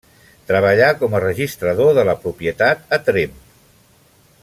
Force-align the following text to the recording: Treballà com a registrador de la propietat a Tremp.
Treballà 0.51 0.87
com 1.01 1.13
a 1.17 1.21
registrador 1.25 1.93
de 1.99 2.07
la 2.09 2.17
propietat 2.25 2.99
a 2.99 3.01
Tremp. 3.11 3.37